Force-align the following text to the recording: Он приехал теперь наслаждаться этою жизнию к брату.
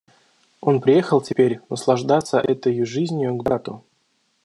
Он 0.61 0.81
приехал 0.81 1.21
теперь 1.21 1.59
наслаждаться 1.69 2.39
этою 2.39 2.87
жизнию 2.87 3.35
к 3.35 3.43
брату. 3.43 3.85